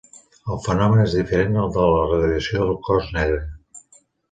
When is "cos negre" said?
2.91-3.41